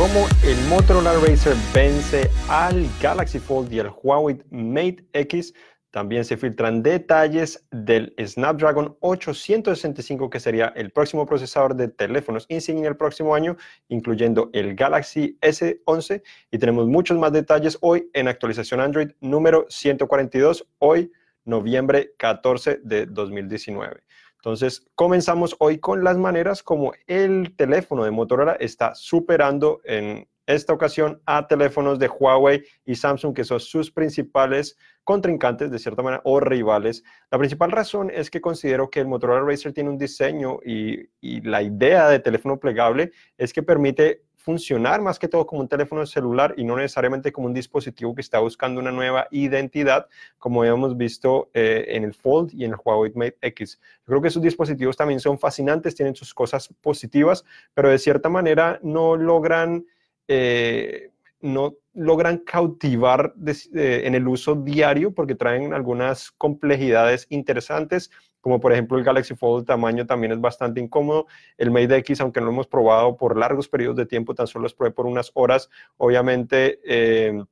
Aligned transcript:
cómo 0.00 0.26
el 0.44 0.56
Motorola 0.70 1.12
Racer 1.12 1.54
vence 1.74 2.30
al 2.48 2.86
Galaxy 3.02 3.38
Fold 3.38 3.70
y 3.70 3.80
al 3.80 3.92
Huawei 4.02 4.42
Mate 4.48 5.04
X. 5.12 5.52
También 5.90 6.24
se 6.24 6.38
filtran 6.38 6.82
detalles 6.82 7.66
del 7.70 8.14
Snapdragon 8.18 8.96
865, 9.00 10.30
que 10.30 10.40
sería 10.40 10.72
el 10.74 10.90
próximo 10.90 11.26
procesador 11.26 11.76
de 11.76 11.88
teléfonos 11.88 12.46
insignia 12.48 12.88
el 12.88 12.96
próximo 12.96 13.34
año, 13.34 13.58
incluyendo 13.88 14.48
el 14.54 14.74
Galaxy 14.74 15.36
S11. 15.42 16.22
Y 16.50 16.56
tenemos 16.56 16.86
muchos 16.86 17.18
más 17.18 17.32
detalles 17.32 17.76
hoy 17.82 18.08
en 18.14 18.26
actualización 18.26 18.80
Android 18.80 19.10
número 19.20 19.66
142, 19.68 20.66
hoy 20.78 21.12
noviembre 21.44 22.14
14 22.16 22.80
de 22.82 23.04
2019. 23.04 24.00
Entonces, 24.40 24.86
comenzamos 24.94 25.54
hoy 25.58 25.78
con 25.78 26.02
las 26.02 26.16
maneras 26.16 26.62
como 26.62 26.92
el 27.06 27.54
teléfono 27.56 28.04
de 28.04 28.10
Motorola 28.10 28.56
está 28.58 28.94
superando 28.94 29.82
en 29.84 30.26
esta 30.46 30.72
ocasión 30.72 31.20
a 31.26 31.46
teléfonos 31.46 31.98
de 31.98 32.08
Huawei 32.08 32.64
y 32.86 32.94
Samsung, 32.94 33.34
que 33.34 33.44
son 33.44 33.60
sus 33.60 33.90
principales 33.90 34.78
contrincantes, 35.04 35.70
de 35.70 35.78
cierta 35.78 36.02
manera, 36.02 36.22
o 36.24 36.40
rivales. 36.40 37.04
La 37.30 37.38
principal 37.38 37.70
razón 37.70 38.10
es 38.10 38.30
que 38.30 38.40
considero 38.40 38.88
que 38.88 39.00
el 39.00 39.08
Motorola 39.08 39.46
Racer 39.46 39.74
tiene 39.74 39.90
un 39.90 39.98
diseño 39.98 40.58
y, 40.64 41.08
y 41.20 41.42
la 41.42 41.62
idea 41.62 42.08
de 42.08 42.18
teléfono 42.18 42.58
plegable 42.58 43.12
es 43.36 43.52
que 43.52 43.62
permite 43.62 44.22
funcionar 44.42 45.02
más 45.02 45.18
que 45.18 45.28
todo 45.28 45.46
como 45.46 45.60
un 45.60 45.68
teléfono 45.68 46.04
celular 46.06 46.54
y 46.56 46.64
no 46.64 46.76
necesariamente 46.76 47.30
como 47.30 47.46
un 47.46 47.54
dispositivo 47.54 48.14
que 48.14 48.22
está 48.22 48.38
buscando 48.38 48.80
una 48.80 48.90
nueva 48.90 49.28
identidad, 49.30 50.06
como 50.38 50.64
hemos 50.64 50.96
visto 50.96 51.50
eh, 51.52 51.84
en 51.88 52.04
el 52.04 52.14
Fold 52.14 52.52
y 52.54 52.64
en 52.64 52.72
el 52.72 52.78
Huawei 52.82 53.12
Mate 53.14 53.36
X. 53.42 53.78
Yo 54.00 54.06
creo 54.06 54.22
que 54.22 54.28
esos 54.28 54.42
dispositivos 54.42 54.96
también 54.96 55.20
son 55.20 55.38
fascinantes, 55.38 55.94
tienen 55.94 56.14
sus 56.14 56.32
cosas 56.32 56.68
positivas, 56.80 57.44
pero 57.74 57.90
de 57.90 57.98
cierta 57.98 58.28
manera 58.28 58.78
no 58.82 59.16
logran... 59.16 59.84
Eh, 60.26 61.10
no 61.42 61.74
logran 61.92 62.38
cautivar 62.38 63.34
eh, 63.46 64.02
en 64.04 64.14
el 64.14 64.28
uso 64.28 64.54
diario 64.54 65.12
porque 65.12 65.34
traen 65.34 65.74
algunas 65.74 66.30
complejidades 66.30 67.26
interesantes 67.30 68.10
como 68.40 68.60
por 68.60 68.72
ejemplo 68.72 68.96
el 68.98 69.04
Galaxy 69.04 69.34
Fold 69.34 69.66
tamaño 69.66 70.06
también 70.06 70.32
es 70.32 70.40
bastante 70.40 70.80
incómodo. 70.80 71.26
El 71.58 71.70
Mate 71.70 71.96
X, 71.96 72.20
aunque 72.20 72.40
no 72.40 72.46
lo 72.46 72.52
hemos 72.52 72.66
probado 72.66 73.16
por 73.16 73.36
largos 73.36 73.68
periodos 73.68 73.96
de 73.96 74.06
tiempo, 74.06 74.34
tan 74.34 74.46
solo 74.46 74.62
los 74.64 74.74
probé 74.74 74.92
por 74.92 75.06
unas 75.06 75.30
horas, 75.34 75.68
obviamente... 75.96 76.80
Eh, 76.84 77.44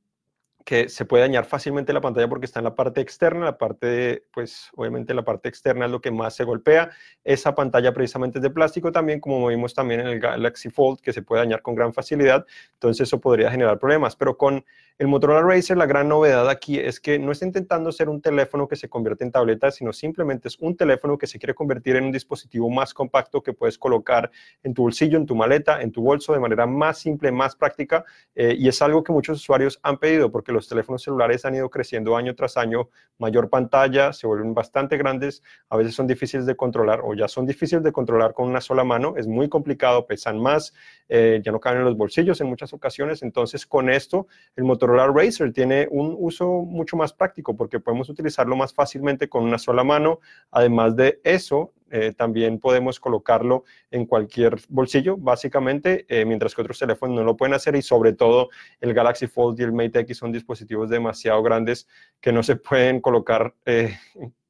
que 0.69 0.87
se 0.87 1.03
puede 1.03 1.23
dañar 1.23 1.45
fácilmente 1.45 1.93
la 1.93 1.99
pantalla 1.99 2.27
porque 2.29 2.45
está 2.45 2.59
en 2.59 2.65
la 2.65 2.75
parte 2.75 3.01
externa, 3.01 3.43
la 3.43 3.57
parte, 3.57 4.25
pues 4.31 4.69
obviamente 4.75 5.15
la 5.15 5.25
parte 5.25 5.49
externa 5.49 5.85
es 5.85 5.91
lo 5.91 5.99
que 5.99 6.11
más 6.11 6.35
se 6.35 6.43
golpea. 6.43 6.91
Esa 7.23 7.55
pantalla 7.55 7.91
precisamente 7.91 8.37
es 8.37 8.43
de 8.43 8.51
plástico 8.51 8.91
también, 8.91 9.19
como 9.19 9.47
vimos 9.47 9.73
también 9.73 10.01
en 10.01 10.05
el 10.05 10.19
Galaxy 10.19 10.69
Fold, 10.69 10.99
que 10.99 11.11
se 11.11 11.23
puede 11.23 11.41
dañar 11.41 11.63
con 11.63 11.73
gran 11.73 11.91
facilidad, 11.91 12.45
entonces 12.73 13.07
eso 13.07 13.19
podría 13.19 13.49
generar 13.49 13.79
problemas. 13.79 14.15
Pero 14.15 14.37
con 14.37 14.63
el 14.99 15.07
Motorola 15.07 15.41
Racer 15.41 15.77
la 15.77 15.85
gran 15.85 16.09
novedad 16.09 16.49
aquí 16.49 16.77
es 16.77 16.99
que 16.99 17.17
no 17.17 17.31
está 17.31 17.45
intentando 17.45 17.89
ser 17.93 18.09
un 18.09 18.21
teléfono 18.21 18.67
que 18.67 18.75
se 18.75 18.89
convierte 18.89 19.23
en 19.23 19.31
tableta, 19.31 19.71
sino 19.71 19.93
simplemente 19.93 20.49
es 20.49 20.59
un 20.59 20.75
teléfono 20.75 21.17
que 21.17 21.25
se 21.25 21.39
quiere 21.39 21.55
convertir 21.55 21.95
en 21.95 22.03
un 22.03 22.11
dispositivo 22.11 22.69
más 22.69 22.93
compacto 22.93 23.41
que 23.41 23.53
puedes 23.53 23.77
colocar 23.77 24.29
en 24.61 24.73
tu 24.73 24.83
bolsillo, 24.83 25.17
en 25.17 25.25
tu 25.25 25.35
maleta, 25.35 25.81
en 25.81 25.93
tu 25.93 26.03
bolso 26.03 26.33
de 26.33 26.39
manera 26.39 26.67
más 26.67 26.99
simple, 26.99 27.31
más 27.31 27.55
práctica, 27.55 28.03
eh, 28.35 28.53
y 28.59 28.67
es 28.67 28.81
algo 28.81 29.01
que 29.01 29.13
muchos 29.13 29.39
usuarios 29.39 29.79
han 29.83 29.97
pedido 29.97 30.31
porque 30.31 30.51
los 30.51 30.58
los 30.59 30.67
teléfonos 30.67 31.01
celulares 31.01 31.45
han 31.45 31.55
ido 31.55 31.69
creciendo 31.69 32.15
año 32.15 32.35
tras 32.35 32.57
año, 32.57 32.89
mayor 33.17 33.49
pantalla, 33.49 34.13
se 34.13 34.27
vuelven 34.27 34.53
bastante 34.53 34.97
grandes, 34.97 35.41
a 35.69 35.77
veces 35.77 35.95
son 35.95 36.05
difíciles 36.05 36.45
de 36.45 36.55
controlar 36.55 37.01
o 37.03 37.13
ya 37.13 37.27
son 37.27 37.45
difíciles 37.45 37.83
de 37.83 37.91
controlar 37.91 38.33
con 38.33 38.47
una 38.47 38.61
sola 38.61 38.83
mano, 38.83 39.15
es 39.17 39.27
muy 39.27 39.49
complicado, 39.49 40.05
pesan 40.05 40.39
más, 40.39 40.73
eh, 41.07 41.41
ya 41.43 41.51
no 41.51 41.59
caben 41.59 41.79
en 41.79 41.85
los 41.85 41.97
bolsillos 41.97 42.41
en 42.41 42.47
muchas 42.47 42.73
ocasiones, 42.73 43.23
entonces 43.23 43.65
con 43.65 43.89
esto 43.89 44.27
el 44.55 44.65
Motorola 44.65 45.07
Racer 45.07 45.51
tiene 45.53 45.87
un 45.89 46.15
uso 46.17 46.47
mucho 46.47 46.97
más 46.97 47.13
práctico 47.13 47.55
porque 47.55 47.79
podemos 47.79 48.09
utilizarlo 48.09 48.55
más 48.55 48.73
fácilmente 48.73 49.29
con 49.29 49.43
una 49.43 49.57
sola 49.57 49.83
mano, 49.83 50.19
además 50.51 50.95
de 50.95 51.19
eso, 51.23 51.73
eh, 51.91 52.13
también 52.15 52.59
podemos 52.59 52.99
colocarlo 52.99 53.63
en 53.91 54.05
cualquier 54.05 54.57
bolsillo, 54.69 55.17
básicamente, 55.17 56.05
eh, 56.09 56.25
mientras 56.25 56.55
que 56.55 56.61
otros 56.61 56.79
teléfonos 56.79 57.15
no 57.15 57.23
lo 57.23 57.37
pueden 57.37 57.53
hacer 57.53 57.75
y 57.75 57.81
sobre 57.81 58.13
todo 58.13 58.49
el 58.79 58.93
Galaxy 58.93 59.27
Fold 59.27 59.59
y 59.59 59.63
el 59.63 59.73
Mate 59.73 59.99
X 59.99 60.17
son 60.17 60.31
dispositivos 60.31 60.89
demasiado 60.89 61.41
grandes 61.43 61.87
que 62.19 62.31
no 62.31 62.43
se 62.43 62.55
pueden 62.55 63.01
colocar 63.01 63.53
eh, 63.65 63.95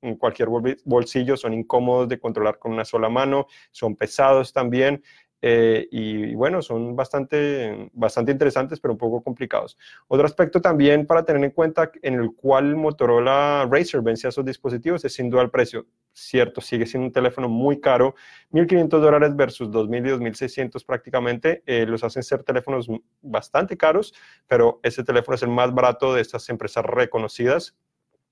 en 0.01 0.15
cualquier 0.15 0.49
bolsillo, 0.85 1.35
son 1.35 1.53
incómodos 1.53 2.07
de 2.07 2.19
controlar 2.19 2.57
con 2.57 2.71
una 2.71 2.85
sola 2.85 3.09
mano, 3.09 3.47
son 3.71 3.95
pesados 3.95 4.53
también. 4.53 5.03
Eh, 5.41 5.87
y, 5.91 6.35
bueno, 6.35 6.61
son 6.61 6.95
bastante, 6.95 7.89
bastante 7.93 8.31
interesantes, 8.31 8.79
pero 8.79 8.93
un 8.93 8.97
poco 8.97 9.23
complicados. 9.23 9.77
Otro 10.07 10.25
aspecto 10.25 10.61
también 10.61 11.05
para 11.05 11.23
tener 11.23 11.43
en 11.43 11.51
cuenta 11.51 11.91
en 12.01 12.15
el 12.15 12.35
cual 12.35 12.75
Motorola 12.75 13.67
Racer 13.69 14.01
vence 14.01 14.27
a 14.27 14.29
esos 14.29 14.43
dispositivos 14.43 15.05
es 15.05 15.13
sin 15.13 15.29
duda 15.29 15.43
el 15.43 15.49
precio. 15.49 15.85
Cierto, 16.11 16.59
sigue 16.59 16.85
siendo 16.85 17.07
un 17.07 17.13
teléfono 17.13 17.47
muy 17.47 17.79
caro, 17.79 18.15
1.500 18.51 18.89
dólares 18.99 19.35
versus 19.35 19.69
2.000 19.69 20.05
y 20.07 20.09
2.600 20.11 20.85
prácticamente, 20.85 21.63
eh, 21.65 21.85
los 21.85 22.03
hacen 22.03 22.23
ser 22.23 22.43
teléfonos 22.43 22.87
bastante 23.21 23.77
caros, 23.77 24.13
pero 24.47 24.79
ese 24.83 25.03
teléfono 25.03 25.35
es 25.35 25.43
el 25.43 25.49
más 25.49 25.73
barato 25.73 26.13
de 26.13 26.21
estas 26.21 26.49
empresas 26.49 26.83
reconocidas, 26.83 27.77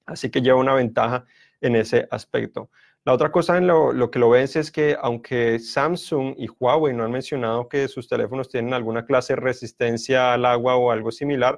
así 0.06 0.30
que 0.30 0.42
lleva 0.42 0.60
una 0.60 0.74
ventaja 0.74 1.26
en 1.62 1.76
ese 1.76 2.08
aspecto. 2.12 2.70
La 3.08 3.14
otra 3.14 3.32
cosa 3.32 3.56
en 3.56 3.68
lo, 3.68 4.12
que 4.12 4.20
lo 4.20 4.30
vence 4.30 4.60
es 4.60 4.70
que 4.70 4.98
aunque 5.00 5.60
Samsung 5.60 6.36
y 6.38 6.50
Huawei 6.50 6.94
no 6.94 7.06
han 7.06 7.12
mencionado 7.14 7.70
que 7.70 7.88
sus 7.88 8.10
teléfonos 8.10 8.50
tienen 8.50 8.74
alguna 8.74 9.06
clase 9.06 9.32
de 9.32 9.40
resistencia 9.40 10.34
al 10.34 10.44
agua 10.44 10.76
o 10.76 10.92
algo 10.92 11.14
similar, 11.14 11.58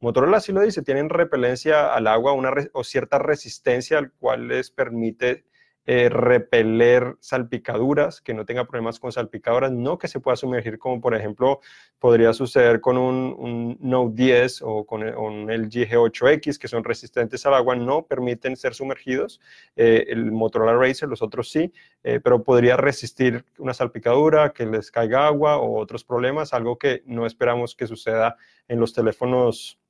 Motorola 0.00 0.38
sí 0.38 0.52
lo 0.52 0.60
dice, 0.60 0.82
tienen 0.82 1.08
repelencia 1.08 1.94
al 1.94 2.08
agua 2.08 2.34
o 2.74 2.84
cierta 2.84 3.18
resistencia 3.18 3.96
al 3.96 4.12
cual 4.12 4.48
les 4.48 4.70
permite 4.70 5.46
eh, 5.84 6.08
repeler 6.08 7.16
salpicaduras, 7.18 8.20
que 8.20 8.34
no 8.34 8.44
tenga 8.44 8.66
problemas 8.66 9.00
con 9.00 9.10
salpicaduras, 9.10 9.72
no 9.72 9.98
que 9.98 10.06
se 10.06 10.20
pueda 10.20 10.36
sumergir 10.36 10.78
como 10.78 11.00
por 11.00 11.12
ejemplo 11.12 11.60
podría 11.98 12.32
suceder 12.32 12.80
con 12.80 12.96
un, 12.96 13.76
Note 13.80 14.14
10 14.14 14.62
o 14.62 14.86
con 14.86 15.02
el, 15.02 15.68
G8X, 15.68 16.58
que 16.58 16.68
son 16.68 16.84
resistentes 16.84 17.44
al 17.46 17.54
agua, 17.54 17.74
no 17.74 18.06
permiten 18.06 18.56
ser 18.56 18.74
sumergidos. 18.74 19.40
Eh, 19.74 20.06
el 20.08 20.30
Motorola 20.30 20.76
Racer, 20.76 21.08
los 21.08 21.20
otros 21.20 21.50
sí, 21.50 21.72
eh, 22.04 22.20
pero 22.22 22.44
podría 22.44 22.76
resistir 22.76 23.44
una 23.58 23.74
salpicadura, 23.74 24.52
que 24.52 24.66
les 24.66 24.90
caiga 24.90 25.26
agua 25.26 25.56
o 25.56 25.80
otros 25.80 26.04
problemas, 26.04 26.52
algo 26.52 26.78
que 26.78 27.02
no 27.06 27.26
esperamos 27.26 27.74
que 27.74 27.88
suceda 27.88 28.36
en 28.68 28.78
los 28.78 28.92
teléfonos 28.92 29.80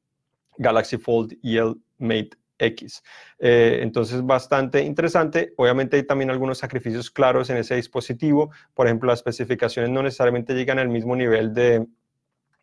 Galaxy 0.56 0.97
Fold 0.97 1.36
y 1.42 1.58
el 1.58 1.76
Mate 1.98 2.41
X. 2.62 3.02
Eh, 3.38 3.80
entonces, 3.82 4.24
bastante 4.24 4.82
interesante. 4.82 5.52
Obviamente 5.56 5.96
hay 5.96 6.04
también 6.04 6.30
algunos 6.30 6.58
sacrificios 6.58 7.10
claros 7.10 7.50
en 7.50 7.56
ese 7.56 7.74
dispositivo. 7.76 8.50
Por 8.74 8.86
ejemplo, 8.86 9.08
las 9.08 9.20
especificaciones 9.20 9.90
no 9.90 10.02
necesariamente 10.02 10.54
llegan 10.54 10.78
al 10.78 10.88
mismo 10.88 11.16
nivel 11.16 11.52
de, 11.52 11.86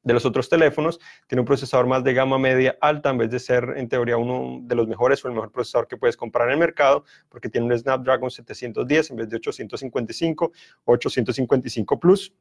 de 0.03 0.13
los 0.13 0.25
otros 0.25 0.49
teléfonos. 0.49 0.99
Tiene 1.27 1.41
un 1.41 1.45
procesador 1.45 1.87
más 1.87 2.03
de 2.03 2.13
gama 2.13 2.37
media 2.37 2.77
alta 2.81 3.09
en 3.09 3.17
vez 3.17 3.29
de 3.29 3.39
ser 3.39 3.73
en 3.77 3.89
teoría 3.89 4.17
uno 4.17 4.59
de 4.63 4.75
los 4.75 4.87
mejores 4.87 5.23
o 5.23 5.27
el 5.27 5.33
mejor 5.33 5.51
procesador 5.51 5.87
que 5.87 5.97
puedes 5.97 6.17
comprar 6.17 6.47
en 6.47 6.53
el 6.53 6.59
mercado, 6.59 7.03
porque 7.29 7.49
tiene 7.49 7.67
un 7.67 7.77
Snapdragon 7.77 8.31
710 8.31 9.11
en 9.11 9.17
vez 9.17 9.29
de 9.29 9.35
855, 9.37 10.51
855 10.85 11.99
Plus. 11.99 12.33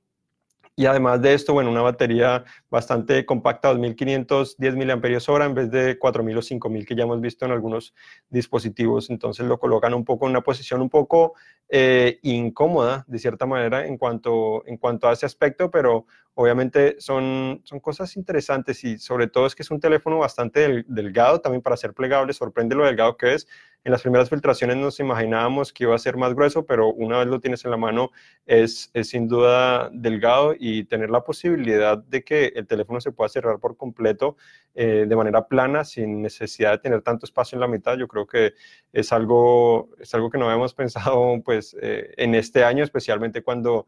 Y 0.78 0.86
además 0.86 1.20
de 1.20 1.34
esto, 1.34 1.54
bueno, 1.54 1.72
una 1.72 1.82
batería 1.82 2.44
bastante 2.70 3.26
compacta, 3.26 3.70
2510 3.70 4.76
mAh 4.76 5.44
en 5.44 5.54
vez 5.54 5.70
de 5.72 5.98
4000 5.98 6.38
o 6.38 6.40
5000 6.42 6.86
que 6.86 6.94
ya 6.94 7.02
hemos 7.02 7.20
visto 7.20 7.44
en 7.44 7.50
algunos 7.50 7.96
dispositivos. 8.30 9.10
Entonces 9.10 9.44
lo 9.44 9.58
colocan 9.58 9.92
un 9.92 10.04
poco 10.04 10.26
en 10.26 10.30
una 10.30 10.40
posición 10.42 10.80
un 10.80 10.88
poco 10.88 11.34
eh, 11.68 12.20
incómoda, 12.22 13.04
de 13.08 13.18
cierta 13.18 13.44
manera, 13.44 13.88
en 13.88 13.98
cuanto, 13.98 14.64
en 14.68 14.76
cuanto 14.76 15.08
a 15.08 15.14
ese 15.14 15.26
aspecto, 15.26 15.68
pero 15.68 16.06
obviamente 16.34 16.94
son, 17.00 17.60
son 17.64 17.80
cosas 17.80 18.16
interesantes 18.16 18.84
y 18.84 18.98
sobre 18.98 19.26
todo 19.26 19.46
es 19.46 19.56
que 19.56 19.64
es 19.64 19.70
un 19.72 19.80
teléfono 19.80 20.18
bastante 20.18 20.84
delgado 20.86 21.40
también 21.40 21.60
para 21.60 21.76
ser 21.76 21.92
plegable. 21.92 22.32
Sorprende 22.32 22.76
lo 22.76 22.84
delgado 22.86 23.16
que 23.16 23.34
es 23.34 23.48
en 23.84 23.92
las 23.92 24.02
primeras 24.02 24.28
filtraciones 24.28 24.76
nos 24.76 25.00
imaginábamos 25.00 25.72
que 25.72 25.84
iba 25.84 25.94
a 25.94 25.98
ser 25.98 26.16
más 26.16 26.34
grueso, 26.34 26.66
pero 26.66 26.92
una 26.92 27.18
vez 27.18 27.28
lo 27.28 27.40
tienes 27.40 27.64
en 27.64 27.70
la 27.70 27.76
mano 27.76 28.10
es, 28.44 28.90
sin 29.02 29.28
duda 29.28 29.88
delgado 29.92 30.54
y 30.58 30.84
tener 30.84 31.10
la 31.10 31.24
posibilidad 31.24 31.96
de 31.96 32.22
que 32.22 32.52
el 32.54 32.66
teléfono 32.66 33.00
se 33.00 33.12
pueda 33.12 33.28
cerrar 33.28 33.60
por 33.60 33.76
completo 33.76 34.36
eh, 34.74 35.06
de 35.08 35.16
manera 35.16 35.46
plana 35.46 35.84
sin 35.84 36.20
necesidad 36.22 36.72
de 36.72 36.78
tener 36.78 37.02
tanto 37.02 37.24
espacio 37.24 37.56
en 37.56 37.60
la 37.60 37.68
mitad, 37.68 37.96
yo 37.96 38.08
creo 38.08 38.26
que 38.26 38.54
es 38.92 39.12
algo, 39.12 39.90
es 39.98 40.12
algo 40.14 40.28
que 40.28 40.38
no 40.38 40.46
habíamos 40.46 40.74
pensado 40.74 41.40
pues, 41.44 41.76
eh, 41.80 42.12
en 42.16 42.34
este 42.34 42.64
año, 42.64 42.84
especialmente 42.84 43.42
cuando 43.42 43.86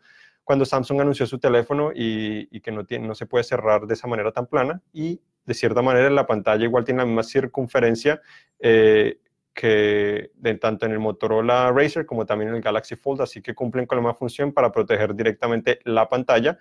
cuando 0.51 0.65
Samsung 0.65 1.01
anunció 1.03 1.27
su 1.27 1.39
teléfono 1.39 1.93
y, 1.95 2.59
que 2.61 2.73
no, 2.73 2.85
tiene, 2.85 3.07
no 3.07 3.15
se 3.15 3.25
puede 3.25 3.45
cerrar 3.45 3.87
de 3.87 3.95
esa 3.95 4.09
manera 4.09 4.33
tan 4.33 4.47
plana 4.47 4.83
y 4.93 5.21
de 5.47 5.55
cierta 5.55 5.81
manera 5.81 6.11
la 6.11 6.27
pantalla 6.27 6.65
igual 6.65 6.85
tiene 6.85 6.99
la 6.99 7.07
misma 7.07 7.23
circunferencia 7.23 8.21
eh, 8.59 9.21
que 9.53 10.31
de, 10.35 10.55
tanto 10.55 10.87
en 10.87 10.93
el 10.93 10.99
Motorola 10.99 11.73
Racer 11.73 12.07
como 12.07 12.27
también 12.27 12.51
en 12.51 12.57
el 12.57 12.63
Galaxy 12.63 12.97
Fold, 12.97 13.23
así 13.23 13.43
que 13.43 13.55
cumplen 13.55 13.87
con 13.87 13.97
la 13.97 14.03
misma 14.03 14.15
función 14.15 14.53
para 14.53 14.73
proteger 14.73 15.15
directamente 15.15 15.81
la 15.85 16.09
pantalla, 16.09 16.59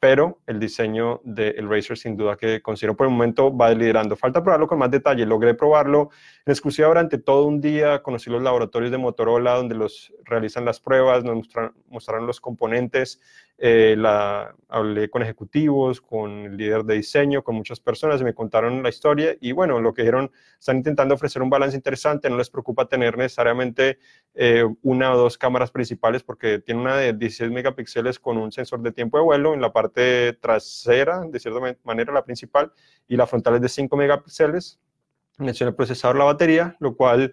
pero 0.00 0.40
el 0.46 0.60
diseño 0.60 1.20
del 1.24 1.68
Razer 1.68 1.98
sin 1.98 2.16
duda 2.16 2.36
que 2.36 2.62
considero 2.62 2.96
por 2.96 3.06
el 3.06 3.12
momento 3.12 3.54
va 3.54 3.70
liderando. 3.70 4.14
Falta 4.14 4.42
probarlo 4.42 4.68
con 4.68 4.78
más 4.78 4.90
detalle. 4.90 5.26
Logré 5.26 5.54
probarlo 5.54 6.10
en 6.46 6.52
exclusiva 6.52 6.86
durante 6.86 7.18
todo 7.18 7.46
un 7.46 7.60
día. 7.60 8.00
Conocí 8.02 8.30
los 8.30 8.42
laboratorios 8.42 8.92
de 8.92 8.98
Motorola 8.98 9.54
donde 9.54 9.74
los 9.74 10.14
realizan 10.24 10.64
las 10.64 10.78
pruebas, 10.78 11.24
nos 11.24 11.48
mostraron, 11.88 12.26
los 12.26 12.40
componentes. 12.40 13.20
Eh, 13.60 13.96
la, 13.98 14.54
hablé 14.68 15.10
con 15.10 15.20
ejecutivos, 15.22 16.00
con 16.00 16.30
el 16.46 16.56
líder 16.56 16.84
de 16.84 16.94
diseño, 16.94 17.42
con 17.42 17.56
muchas 17.56 17.80
personas 17.80 18.20
y 18.20 18.24
me 18.24 18.32
contaron 18.32 18.84
la 18.84 18.88
historia. 18.88 19.36
Y 19.40 19.50
bueno, 19.50 19.80
lo 19.80 19.92
que 19.92 20.02
dijeron, 20.02 20.30
están 20.58 20.76
intentando 20.76 21.16
ofrecer 21.16 21.42
un 21.42 21.50
balance 21.50 21.76
interesante. 21.76 22.30
No 22.30 22.36
les 22.36 22.50
preocupa 22.50 22.88
tener 22.88 23.18
necesariamente 23.18 23.98
eh, 24.34 24.64
una 24.82 25.12
o 25.12 25.18
dos 25.18 25.36
cámaras 25.36 25.72
principales 25.72 26.22
porque 26.22 26.60
tiene 26.60 26.80
una 26.80 26.96
de 26.96 27.12
16 27.12 27.50
megapíxeles 27.50 28.20
con 28.20 28.38
un 28.38 28.52
sensor 28.52 28.80
de 28.80 28.92
tiempo 28.92 29.18
de 29.18 29.24
vuelo 29.24 29.54
en 29.54 29.60
la 29.60 29.72
parte 29.72 30.34
trasera, 30.34 31.22
de 31.28 31.40
cierta 31.40 31.60
manera 31.82 32.12
la 32.12 32.24
principal, 32.24 32.72
y 33.08 33.16
la 33.16 33.26
frontal 33.26 33.56
es 33.56 33.62
de 33.62 33.68
5 33.68 33.96
megapíxeles. 33.96 34.78
Menciona 35.38 35.70
el 35.70 35.76
procesador, 35.76 36.16
la 36.16 36.24
batería, 36.24 36.76
lo 36.78 36.96
cual 36.96 37.32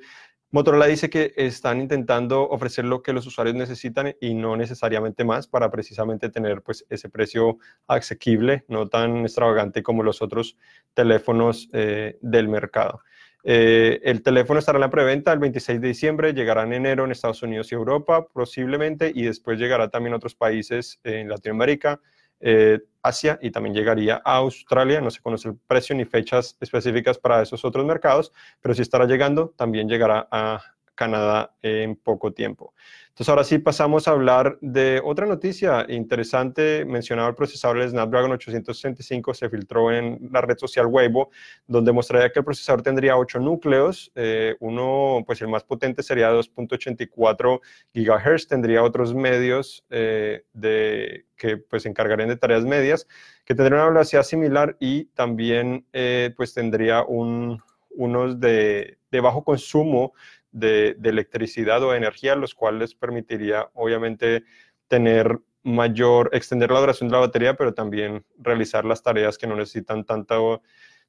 Motorola 0.52 0.86
dice 0.86 1.10
que 1.10 1.34
están 1.36 1.82
intentando 1.82 2.48
ofrecer 2.48 2.86
lo 2.86 3.02
que 3.02 3.14
los 3.14 3.26
usuarios 3.26 3.56
necesitan 3.56 4.16
y 4.22 4.34
no 4.34 4.56
necesariamente 4.56 5.24
más 5.26 5.48
para 5.48 5.70
precisamente 5.70 6.30
tener 6.30 6.62
pues, 6.62 6.86
ese 6.90 7.10
precio 7.10 7.58
asequible, 7.88 8.64
no 8.68 8.88
tan 8.88 9.22
extravagante 9.22 9.84
como 9.84 10.04
los 10.04 10.22
otros 10.22 10.56
teléfonos 10.94 11.68
eh, 11.74 12.18
del 12.22 12.48
mercado. 12.48 13.02
Eh, 13.48 14.02
el 14.04 14.24
teléfono 14.24 14.60
estará 14.60 14.78
en 14.78 14.82
la 14.82 14.90
preventa 14.90 15.32
el 15.32 15.40
26 15.40 15.80
de 15.80 15.88
diciembre, 15.88 16.34
llegará 16.34 16.64
en 16.64 16.74
enero 16.74 17.06
en 17.06 17.12
Estados 17.12 17.44
Unidos 17.44 17.72
y 17.72 17.76
Europa 17.76 18.28
posiblemente 18.28 19.12
y 19.14 19.24
después 19.24 19.60
llegará 19.60 19.90
también 19.90 20.14
a 20.14 20.18
otros 20.18 20.34
países 20.34 21.00
en 21.04 21.30
Latinoamérica, 21.30 22.02
eh, 22.40 22.80
Asia 23.02 23.38
y 23.42 23.52
también 23.52 23.76
llegaría 23.76 24.22
a 24.24 24.38
Australia. 24.38 25.02
No 25.02 25.12
se 25.12 25.22
conoce 25.22 25.50
el 25.50 25.58
precio 25.68 25.96
ni 25.96 26.06
fechas 26.06 26.58
específicas 26.60 27.18
para 27.18 27.42
esos 27.42 27.64
otros 27.64 27.86
mercados, 27.86 28.32
pero 28.62 28.74
si 28.74 28.82
estará 28.82 29.06
llegando, 29.06 29.54
también 29.56 29.88
llegará 29.88 30.28
a 30.32 30.75
Canadá 30.96 31.56
en 31.62 31.96
poco 31.96 32.34
tiempo. 32.34 32.74
Entonces, 33.16 33.30
ahora 33.30 33.46
sí 33.46 33.60
pasamos 33.60 34.10
a 34.10 34.12
hablar 34.12 34.58
de 34.60 35.02
otra 35.02 35.26
noticia 35.26 35.86
interesante. 35.88 36.84
Mencionaba 36.84 37.30
el 37.30 37.36
procesador 37.36 37.80
el 37.80 37.90
Snapdragon 37.90 38.34
865, 38.34 39.34
se 39.34 39.50
filtró 39.50 39.90
en 39.90 40.20
la 40.34 40.42
red 40.42 40.58
social 40.58 40.88
Weibo, 40.88 41.30
donde 41.66 41.94
mostraría 41.94 42.30
que 42.34 42.40
el 42.40 42.46
procesador 42.46 42.82
tendría 42.82 43.16
8 43.16 43.40
núcleos. 43.40 44.12
Eh, 44.16 44.58
uno, 44.60 45.24
pues 45.26 45.42
el 45.42 45.48
más 45.48 45.64
potente 45.64 46.04
sería 46.04 46.30
2.84 46.34 47.62
GHz, 47.94 48.48
tendría 48.50 48.84
otros 48.84 49.14
medios 49.14 49.86
eh, 49.90 50.44
de, 50.52 51.26
que 51.38 51.56
pues 51.56 51.84
se 51.84 51.90
encargarían 51.90 52.28
de 52.28 52.36
tareas 52.36 52.66
medias, 52.66 53.08
que 53.46 53.56
tendría 53.56 53.80
una 53.80 53.92
velocidad 53.92 54.24
similar 54.24 54.76
y 54.82 55.06
también 55.06 55.86
eh, 55.94 56.34
pues 56.36 56.54
tendría 56.54 57.04
un, 57.04 57.62
unos 57.92 58.42
de, 58.42 58.98
de 59.10 59.22
bajo 59.22 59.46
consumo 59.46 60.14
de, 60.56 60.96
electricidad 61.04 61.84
o 61.84 61.94
energía, 61.94 62.36
los 62.36 62.56
cuales 62.56 62.96
permitiría 62.96 63.70
obviamente 63.74 64.44
tener 64.88 65.40
mayor, 65.64 66.30
extender 66.34 66.72
la 66.72 66.80
duración 66.80 67.10
de 67.10 67.14
la 67.14 67.20
batería, 67.20 67.56
pero 67.56 67.74
también 67.74 68.26
realizar 68.38 68.86
las 68.86 69.04
tareas 69.04 69.38
que 69.38 69.48
no 69.48 69.56
necesitan 69.56 70.06
tanta 70.06 70.40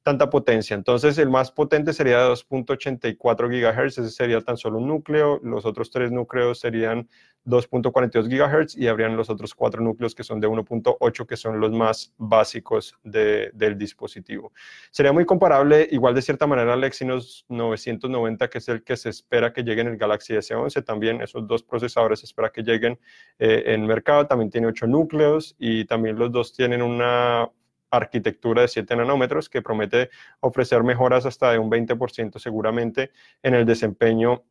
tanta 0.03 0.29
potencia. 0.29 0.75
Entonces, 0.75 1.17
el 1.17 1.29
más 1.29 1.51
potente 1.51 1.93
sería 1.93 2.19
de 2.19 2.29
2.84 2.29 3.17
GHz, 3.17 3.97
ese 3.97 4.09
sería 4.09 4.39
tan 4.41 4.57
solo 4.57 4.77
un 4.79 4.87
núcleo, 4.87 5.39
los 5.43 5.65
otros 5.65 5.91
tres 5.91 6.11
núcleos 6.11 6.59
serían 6.59 7.09
2.42 7.47 8.27
GHz 8.27 8.77
y 8.77 8.87
habrían 8.87 9.15
los 9.15 9.29
otros 9.29 9.55
cuatro 9.55 9.81
núcleos 9.81 10.13
que 10.13 10.23
son 10.23 10.39
de 10.39 10.47
1.8, 10.47 11.25
que 11.25 11.37
son 11.37 11.59
los 11.59 11.71
más 11.71 12.13
básicos 12.17 12.95
del 13.03 13.77
dispositivo. 13.77 14.51
Sería 14.91 15.13
muy 15.13 15.25
comparable, 15.25 15.87
igual 15.91 16.13
de 16.13 16.21
cierta 16.21 16.45
manera, 16.45 16.73
al 16.73 16.83
Exynos 16.83 17.45
990, 17.49 18.49
que 18.49 18.57
es 18.57 18.67
el 18.69 18.83
que 18.83 18.97
se 18.97 19.09
espera 19.09 19.53
que 19.53 19.63
llegue 19.63 19.81
en 19.81 19.87
el 19.87 19.97
Galaxy 19.97 20.33
S11. 20.33 20.83
También 20.83 21.21
esos 21.21 21.47
dos 21.47 21.63
procesadores 21.63 22.19
se 22.19 22.25
espera 22.25 22.49
que 22.49 22.63
lleguen 22.63 22.99
eh, 23.39 23.63
en 23.67 23.85
mercado. 23.85 24.27
También 24.27 24.49
tiene 24.49 24.67
ocho 24.67 24.85
núcleos 24.85 25.55
y 25.57 25.85
también 25.85 26.17
los 26.17 26.31
dos 26.31 26.53
tienen 26.53 26.81
una 26.81 27.49
arquitectura 27.91 28.61
de 28.63 28.67
7 28.67 28.95
nanómetros 28.95 29.49
que 29.49 29.61
promete 29.61 30.09
ofrecer 30.39 30.83
mejoras 30.83 31.25
hasta 31.25 31.51
de 31.51 31.59
un 31.59 31.69
20% 31.69 32.39
seguramente 32.39 33.11
en 33.43 33.53
el 33.53 33.65
desempeño 33.65 34.43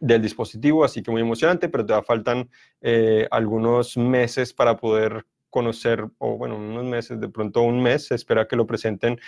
del 0.00 0.22
dispositivo, 0.22 0.84
así 0.84 1.02
que 1.02 1.10
muy 1.10 1.22
emocionante, 1.22 1.68
pero 1.68 1.86
todavía 1.86 2.06
faltan 2.06 2.50
eh, 2.82 3.26
algunos 3.30 3.96
meses 3.96 4.52
para 4.52 4.76
poder 4.76 5.24
conocer, 5.50 6.04
o 6.18 6.36
bueno, 6.36 6.56
unos 6.56 6.84
meses, 6.84 7.18
de 7.18 7.28
pronto 7.28 7.62
un 7.62 7.82
mes, 7.82 8.08
se 8.08 8.14
espera 8.14 8.46
que 8.46 8.56
lo 8.56 8.66
presenten 8.66 9.18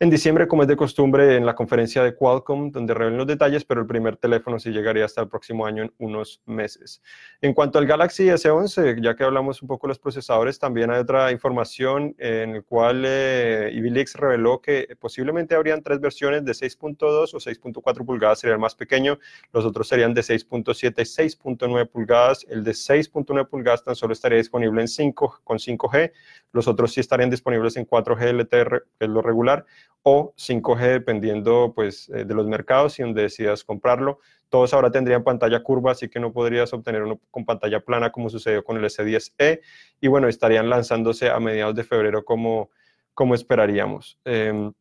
en 0.00 0.10
diciembre, 0.10 0.48
como 0.48 0.62
es 0.62 0.68
de 0.68 0.76
costumbre, 0.76 1.36
en 1.36 1.46
la 1.46 1.54
conferencia 1.54 2.02
de 2.02 2.14
Qualcomm, 2.16 2.72
donde 2.72 2.94
revelen 2.94 3.16
los 3.16 3.26
detalles, 3.26 3.64
pero 3.64 3.80
el 3.80 3.86
primer 3.86 4.16
teléfono 4.16 4.58
sí 4.58 4.70
llegaría 4.70 5.04
hasta 5.04 5.20
el 5.20 5.28
próximo 5.28 5.66
año 5.66 5.84
en 5.84 5.92
unos 5.98 6.42
meses. 6.46 7.00
En 7.40 7.54
cuanto 7.54 7.78
al 7.78 7.86
Galaxy 7.86 8.24
S11, 8.24 9.00
ya 9.00 9.14
que 9.14 9.22
hablamos 9.22 9.62
un 9.62 9.68
poco 9.68 9.86
de 9.86 9.92
los 9.92 10.00
procesadores, 10.00 10.58
también 10.58 10.90
hay 10.90 10.98
otra 10.98 11.30
información 11.30 12.14
en 12.18 12.56
el 12.56 12.64
cual 12.64 13.04
eh, 13.06 13.70
reveló 14.14 14.60
que 14.60 14.96
posiblemente 14.98 15.54
habrían 15.54 15.82
tres 15.82 16.00
versiones 16.00 16.44
de 16.44 16.52
6.2 16.52 17.34
o 17.34 17.38
6.4 17.38 18.04
pulgadas, 18.04 18.40
sería 18.40 18.54
el 18.54 18.60
más 18.60 18.74
pequeño, 18.74 19.18
los 19.52 19.64
otros 19.64 19.88
serían 19.88 20.12
de 20.12 20.22
6.7 20.22 20.92
y 20.98 21.28
6.9 21.28 21.88
pulgadas, 21.88 22.44
el 22.48 22.64
de 22.64 22.72
6.9 22.72 23.48
pulgadas 23.48 23.84
tan 23.84 23.94
solo 23.94 24.12
estaría 24.12 24.38
disponible 24.38 24.80
en 24.80 24.88
5 24.88 25.40
con 25.44 25.58
5G, 25.58 26.12
los 26.52 26.68
otros 26.68 26.92
sí 26.92 27.00
estarían 27.00 27.30
disponibles 27.30 27.76
en 27.76 27.86
4G 27.86 28.32
LTE, 28.32 28.64
que 28.98 29.04
es 29.04 29.08
lo 29.08 29.22
regular, 29.22 29.64
o 30.06 30.34
5G 30.36 30.92
dependiendo 30.92 31.72
pues, 31.74 32.10
eh, 32.10 32.26
de 32.26 32.34
los 32.34 32.46
mercados 32.46 32.98
y 32.98 33.02
donde 33.02 33.22
decidas 33.22 33.64
comprarlo. 33.64 34.20
Todos 34.50 34.74
ahora 34.74 34.90
tendrían 34.90 35.24
pantalla 35.24 35.62
curva, 35.62 35.92
así 35.92 36.10
que 36.10 36.20
no 36.20 36.30
podrías 36.30 36.72
obtener 36.74 37.02
uno 37.02 37.18
con 37.30 37.46
pantalla 37.46 37.80
plana 37.80 38.12
como 38.12 38.28
sucedió 38.28 38.62
con 38.62 38.76
el 38.76 38.84
S10e. 38.84 39.60
Y 40.00 40.08
bueno, 40.08 40.28
estarían 40.28 40.68
lanzándose 40.68 41.30
a 41.30 41.40
mediados 41.40 41.74
de 41.74 41.84
febrero 41.84 42.22
como, 42.22 42.70
como 43.14 43.34
esperaríamos. 43.34 44.18
Em, 44.26 44.72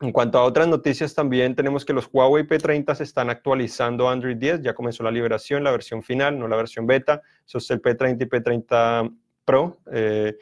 en 0.00 0.12
cuanto 0.12 0.38
a 0.38 0.44
otras 0.44 0.66
noticias, 0.68 1.14
también 1.14 1.54
tenemos 1.54 1.84
que 1.84 1.92
los 1.92 2.08
Huawei 2.10 2.44
P30 2.44 2.94
se 2.94 3.04
están 3.04 3.28
actualizando 3.28 4.08
Android 4.08 4.36
10. 4.38 4.62
Ya 4.62 4.74
comenzó 4.74 5.02
la 5.02 5.10
liberación, 5.10 5.64
la 5.64 5.70
versión 5.70 6.02
final, 6.02 6.38
no 6.38 6.48
la 6.48 6.56
versión 6.56 6.86
beta. 6.86 7.20
Eso 7.46 7.58
es 7.58 7.70
el 7.70 7.82
P30 7.82 8.22
y 8.22 8.26
P30 8.26 9.16
Pro. 9.44 9.78
Eh, 9.92 10.38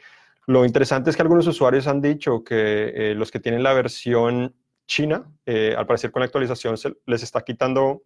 lo 0.47 0.65
interesante 0.65 1.09
es 1.09 1.15
que 1.15 1.21
algunos 1.23 1.47
usuarios 1.47 1.87
han 1.87 2.01
dicho 2.01 2.43
que 2.43 3.11
eh, 3.11 3.15
los 3.15 3.31
que 3.31 3.39
tienen 3.39 3.63
la 3.63 3.73
versión 3.73 4.55
china, 4.85 5.31
eh, 5.45 5.73
al 5.75 5.87
parecer 5.87 6.11
con 6.11 6.19
la 6.19 6.25
actualización 6.25 6.75
les 7.05 7.23
está 7.23 7.41
quitando 7.41 8.03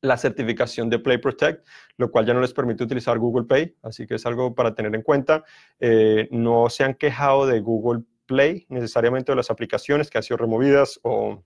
la 0.00 0.16
certificación 0.16 0.88
de 0.88 0.98
Play 0.98 1.18
Protect, 1.18 1.66
lo 1.98 2.10
cual 2.10 2.24
ya 2.24 2.32
no 2.32 2.40
les 2.40 2.54
permite 2.54 2.84
utilizar 2.84 3.18
Google 3.18 3.46
Pay, 3.46 3.76
así 3.82 4.06
que 4.06 4.14
es 4.14 4.24
algo 4.24 4.54
para 4.54 4.74
tener 4.74 4.94
en 4.94 5.02
cuenta. 5.02 5.44
Eh, 5.80 6.28
no 6.30 6.70
se 6.70 6.84
han 6.84 6.94
quejado 6.94 7.46
de 7.46 7.60
Google 7.60 8.04
Play 8.24 8.64
necesariamente 8.68 9.32
de 9.32 9.36
las 9.36 9.50
aplicaciones 9.50 10.08
que 10.08 10.18
han 10.18 10.22
sido 10.22 10.38
removidas 10.38 11.00
o 11.02 11.44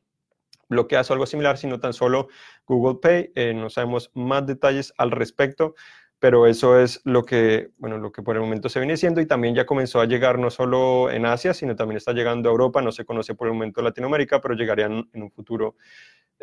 bloqueadas 0.68 1.10
o 1.10 1.14
algo 1.14 1.26
similar, 1.26 1.58
sino 1.58 1.80
tan 1.80 1.92
solo 1.92 2.28
Google 2.66 2.98
Pay. 3.02 3.54
no 3.54 3.68
sabemos 3.70 4.10
más 4.14 4.46
detalles 4.46 4.94
al 4.96 5.10
respecto 5.10 5.74
pero 6.22 6.46
eso 6.46 6.78
es 6.78 7.00
lo 7.02 7.24
que, 7.24 7.72
bueno, 7.78 7.98
lo 7.98 8.12
que 8.12 8.22
por 8.22 8.36
el 8.36 8.42
momento 8.42 8.68
se 8.68 8.78
viene 8.78 8.96
siendo 8.96 9.20
y 9.20 9.26
también 9.26 9.56
ya 9.56 9.66
comenzó 9.66 10.00
a 10.00 10.04
llegar 10.04 10.38
no 10.38 10.50
solo 10.50 11.10
en 11.10 11.26
Asia, 11.26 11.52
sino 11.52 11.74
también 11.74 11.96
está 11.96 12.12
llegando 12.12 12.48
a 12.48 12.52
Europa, 12.52 12.80
no 12.80 12.92
se 12.92 13.04
conoce 13.04 13.34
por 13.34 13.48
el 13.48 13.54
momento 13.54 13.82
Latinoamérica, 13.82 14.40
pero 14.40 14.54
llegarían 14.54 15.08
en 15.12 15.22
un 15.24 15.32
futuro 15.32 15.74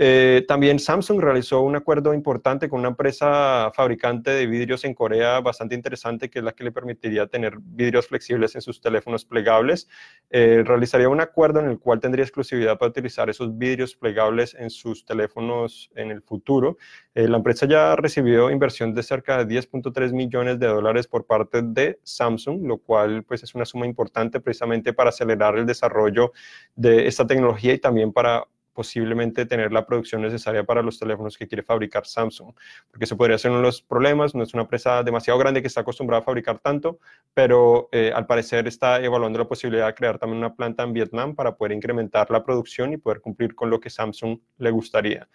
eh, 0.01 0.45
también 0.47 0.79
Samsung 0.79 1.19
realizó 1.19 1.59
un 1.59 1.75
acuerdo 1.75 2.13
importante 2.13 2.69
con 2.69 2.79
una 2.79 2.87
empresa 2.87 3.69
fabricante 3.75 4.31
de 4.31 4.47
vidrios 4.47 4.85
en 4.85 4.93
Corea 4.93 5.41
bastante 5.41 5.75
interesante, 5.75 6.29
que 6.29 6.39
es 6.39 6.45
la 6.45 6.53
que 6.53 6.63
le 6.63 6.71
permitiría 6.71 7.27
tener 7.27 7.57
vidrios 7.59 8.07
flexibles 8.07 8.55
en 8.55 8.61
sus 8.61 8.79
teléfonos 8.79 9.25
plegables. 9.25 9.89
Eh, 10.29 10.63
realizaría 10.65 11.09
un 11.09 11.19
acuerdo 11.19 11.59
en 11.59 11.69
el 11.69 11.79
cual 11.79 11.99
tendría 11.99 12.23
exclusividad 12.23 12.77
para 12.77 12.91
utilizar 12.91 13.29
esos 13.29 13.57
vidrios 13.57 13.93
plegables 13.93 14.55
en 14.55 14.69
sus 14.69 15.03
teléfonos 15.03 15.89
en 15.95 16.11
el 16.11 16.21
futuro. 16.21 16.77
Eh, 17.13 17.27
la 17.27 17.35
empresa 17.35 17.65
ya 17.65 17.97
recibió 17.97 18.49
inversión 18.51 18.93
de 18.93 19.03
cerca 19.03 19.43
de 19.43 19.53
10.3 19.53 20.13
millones 20.13 20.59
de 20.59 20.67
dólares 20.67 21.07
por 21.07 21.25
parte 21.25 21.61
de 21.61 21.99
Samsung, 22.03 22.65
lo 22.65 22.77
cual 22.77 23.23
pues 23.23 23.43
es 23.43 23.53
una 23.53 23.65
suma 23.65 23.85
importante 23.85 24.39
precisamente 24.39 24.93
para 24.93 25.09
acelerar 25.09 25.57
el 25.57 25.65
desarrollo 25.65 26.31
de 26.75 27.07
esta 27.07 27.27
tecnología 27.27 27.73
y 27.73 27.79
también 27.79 28.13
para 28.13 28.45
posiblemente 28.73 29.45
tener 29.45 29.71
la 29.71 29.85
producción 29.85 30.21
necesaria 30.21 30.63
para 30.63 30.81
los 30.81 30.99
teléfonos 30.99 31.37
que 31.37 31.47
quiere 31.47 31.63
fabricar 31.63 32.05
Samsung, 32.05 32.53
porque 32.89 33.05
eso 33.05 33.17
podría 33.17 33.37
ser 33.37 33.51
uno 33.51 33.59
de 33.59 33.65
los 33.65 33.81
problemas, 33.81 34.35
no 34.35 34.43
es 34.43 34.53
una 34.53 34.63
empresa 34.63 35.03
demasiado 35.03 35.39
grande 35.39 35.61
que 35.61 35.67
está 35.67 35.81
acostumbrada 35.81 36.21
a 36.21 36.25
fabricar 36.25 36.59
tanto, 36.59 36.99
pero 37.33 37.89
eh, 37.91 38.11
al 38.13 38.25
parecer 38.25 38.67
está 38.67 39.01
evaluando 39.01 39.39
la 39.39 39.47
posibilidad 39.47 39.87
de 39.87 39.93
crear 39.93 40.17
también 40.17 40.39
una 40.39 40.55
planta 40.55 40.83
en 40.83 40.93
Vietnam 40.93 41.35
para 41.35 41.55
poder 41.55 41.73
incrementar 41.73 42.29
la 42.31 42.43
producción 42.43 42.93
y 42.93 42.97
poder 42.97 43.21
cumplir 43.21 43.55
con 43.55 43.69
lo 43.69 43.79
que 43.79 43.89
Samsung 43.89 44.39
le 44.57 44.71
gustaría. 44.71 45.27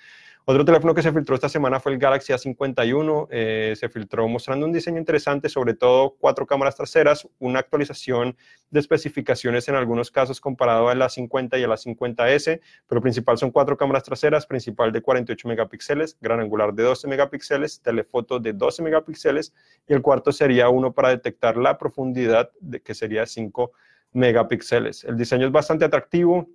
Otro 0.47 0.63
teléfono 0.63 0.95
que 0.95 1.01
se 1.01 1.11
filtró 1.11 1.37
esta 1.37 1.49
semana 1.49 1.81
fue 1.81 1.93
el 1.93 1.99
Galaxy 1.99 2.35
A51. 2.35 3.29
Eh, 3.31 3.73
se 3.77 3.89
filtró 3.89 4.29
mostrando 4.29 4.67
un 4.67 4.75
diseño 4.75 4.99
interesante, 4.99 5.49
sobre 5.49 5.73
todo 5.73 6.17
cuatro 6.19 6.47
cámaras 6.47 6.77
traseras, 6.77 7.27
una 7.39 7.61
actualización 7.61 8.37
de 8.71 8.81
especificaciones 8.81 9.67
en 9.69 9.75
algunos 9.75 10.11
casos 10.11 10.43
comparado 10.43 10.91
al 10.91 11.01
A50 11.01 11.59
y 11.59 11.65
al 11.65 11.71
A50S, 11.71 12.61
pero 12.87 13.01
principal 13.01 13.39
son 13.39 13.53
cuatro 13.53 13.79
cámaras 13.79 14.03
traseras, 14.03 14.45
principal 14.45 14.93
de 14.93 15.01
48 15.01 15.49
megapíxeles, 15.49 16.19
gran 16.21 16.41
angular 16.41 16.75
de 16.75 16.83
12 16.83 17.09
megapíxeles, 17.09 17.81
telefoto 17.81 18.39
de 18.39 18.53
12 18.53 18.83
megapíxeles 18.83 19.55
y 19.89 19.95
el 19.95 20.03
cuarto 20.03 20.31
sería 20.31 20.69
uno 20.69 20.93
para 20.93 21.09
detectar 21.09 21.57
la 21.57 21.79
profundidad, 21.79 22.51
de, 22.61 22.83
que 22.83 22.93
sería 22.93 23.25
5 23.25 23.73
megapíxeles. 24.13 25.05
El 25.05 25.17
diseño 25.17 25.47
es 25.47 25.53
bastante 25.53 25.87
atractivo, 25.87 26.51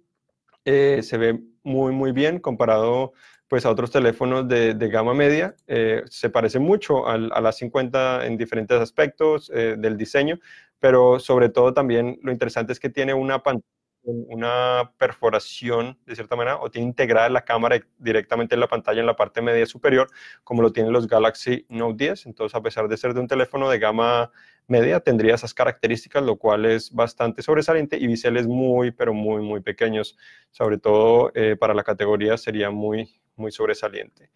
eh, 0.63 1.01
se 1.01 1.17
ve 1.17 1.39
muy, 1.63 1.91
muy 1.91 2.11
bien 2.11 2.39
comparado 2.39 3.13
pues 3.49 3.65
a 3.65 3.71
otros 3.71 3.91
teléfonos 3.91 4.47
de, 4.47 4.73
gama 4.89 5.13
media. 5.13 5.55
Eh, 5.67 6.03
se 6.09 6.29
parece 6.29 6.59
mucho 6.59 7.07
al, 7.07 7.31
a 7.33 7.41
las 7.41 7.57
50 7.57 8.25
en 8.27 8.37
diferentes 8.37 8.79
aspectos 8.79 9.51
eh, 9.53 9.75
del 9.77 9.97
diseño, 9.97 10.39
pero 10.79 11.19
sobre 11.19 11.49
todo 11.49 11.73
también 11.73 12.19
lo 12.21 12.31
interesante 12.31 12.71
es 12.73 12.79
que 12.79 12.89
tiene 12.89 13.13
una 13.13 13.43
pantalla 13.43 13.65
una 14.03 14.93
perforación 14.97 15.97
de 16.05 16.15
cierta 16.15 16.35
manera 16.35 16.57
o 16.59 16.69
tiene 16.71 16.87
integrada 16.87 17.29
la 17.29 17.43
cámara 17.43 17.79
directamente 17.97 18.55
en 18.55 18.61
la 18.61 18.67
pantalla 18.67 19.01
en 19.01 19.05
la 19.05 19.15
parte 19.15 19.41
media 19.41 19.65
superior 19.65 20.09
como 20.43 20.61
lo 20.61 20.71
tienen 20.71 20.93
los 20.93 21.07
Galaxy 21.07 21.65
Note 21.69 22.05
10 22.05 22.27
entonces 22.27 22.55
a 22.55 22.61
pesar 22.61 22.87
de 22.87 22.97
ser 22.97 23.13
de 23.13 23.19
un 23.19 23.27
teléfono 23.27 23.69
de 23.69 23.77
gama 23.77 24.31
media 24.67 25.01
tendría 25.01 25.35
esas 25.35 25.53
características 25.53 26.23
lo 26.23 26.37
cual 26.37 26.65
es 26.65 26.93
bastante 26.93 27.41
sobresaliente 27.41 27.97
y 27.97 28.07
biseles 28.07 28.47
muy 28.47 28.91
pero 28.91 29.13
muy 29.13 29.41
muy 29.41 29.61
pequeños 29.61 30.17
sobre 30.49 30.77
todo 30.77 31.31
eh, 31.35 31.57
para 31.59 31.73
la 31.73 31.83
categoría 31.83 32.37
sería 32.37 32.71
muy 32.71 33.19
muy 33.39 33.51
sobresaliente 33.51 34.31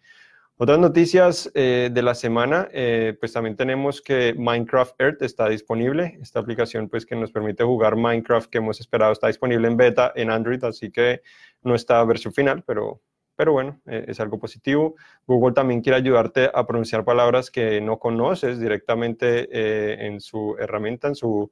otras 0.56 0.78
noticias 0.78 1.50
eh, 1.54 1.90
de 1.92 2.02
la 2.02 2.14
semana, 2.14 2.68
eh, 2.72 3.16
pues 3.18 3.32
también 3.32 3.56
tenemos 3.56 4.00
que 4.00 4.34
Minecraft 4.38 5.00
Earth 5.00 5.22
está 5.22 5.48
disponible. 5.48 6.16
Esta 6.22 6.38
aplicación 6.38 6.88
pues 6.88 7.04
que 7.04 7.16
nos 7.16 7.32
permite 7.32 7.64
jugar 7.64 7.96
Minecraft 7.96 8.48
que 8.48 8.58
hemos 8.58 8.78
esperado 8.78 9.10
está 9.10 9.26
disponible 9.26 9.66
en 9.66 9.76
beta 9.76 10.12
en 10.14 10.30
Android, 10.30 10.62
así 10.62 10.92
que 10.92 11.22
no 11.62 11.74
está 11.74 12.04
versión 12.04 12.32
final, 12.32 12.62
pero, 12.64 13.02
pero 13.36 13.52
bueno, 13.52 13.80
eh, 13.86 14.04
es 14.08 14.20
algo 14.20 14.38
positivo. 14.38 14.94
Google 15.26 15.54
también 15.54 15.80
quiere 15.80 15.96
ayudarte 15.96 16.50
a 16.52 16.66
pronunciar 16.66 17.04
palabras 17.04 17.50
que 17.50 17.80
no 17.80 17.98
conoces 17.98 18.60
directamente 18.60 20.06
en 20.06 20.20
su 20.20 20.56
herramienta, 20.58 21.08
en 21.08 21.14
su 21.14 21.50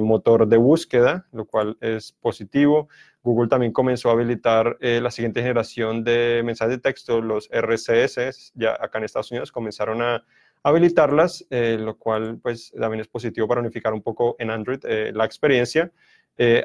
motor 0.00 0.46
de 0.48 0.56
búsqueda, 0.56 1.26
lo 1.32 1.44
cual 1.44 1.76
es 1.80 2.12
positivo. 2.12 2.88
Google 3.28 3.48
también 3.48 3.72
comenzó 3.72 4.08
a 4.10 4.12
habilitar 4.12 4.78
eh, 4.80 5.00
la 5.02 5.10
siguiente 5.10 5.42
generación 5.42 6.04
de 6.04 6.42
mensajes 6.44 6.76
de 6.76 6.78
texto, 6.80 7.20
los 7.20 7.48
RCS, 7.50 8.52
ya 8.54 8.76
acá 8.80 8.98
en 8.98 9.04
Estados 9.04 9.30
Unidos 9.30 9.52
comenzaron 9.52 10.00
a 10.02 10.24
habilitarlas, 10.62 11.44
eh, 11.50 11.76
lo 11.78 11.98
cual 11.98 12.38
pues 12.42 12.72
también 12.78 13.00
es 13.00 13.08
positivo 13.08 13.46
para 13.46 13.60
unificar 13.60 13.92
un 13.92 14.02
poco 14.02 14.36
en 14.38 14.50
Android 14.50 14.80
eh, 14.84 15.12
la 15.14 15.24
experiencia. 15.24 15.92